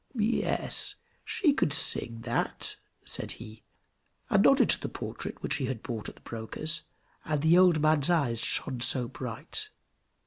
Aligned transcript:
"Yes, 0.15 0.95
she 1.23 1.53
could 1.53 1.71
sing 1.71 2.21
that!" 2.21 2.77
said 3.05 3.33
he, 3.33 3.61
and 4.31 4.41
nodded 4.41 4.67
to 4.71 4.81
the 4.81 4.89
portrait, 4.89 5.43
which 5.43 5.57
he 5.57 5.65
had 5.67 5.83
bought 5.83 6.09
at 6.09 6.15
the 6.15 6.21
broker's, 6.21 6.81
and 7.23 7.43
the 7.43 7.55
old 7.55 7.79
man's 7.79 8.09
eyes 8.09 8.41
shone 8.41 8.79
so 8.79 9.07
bright! 9.07 9.69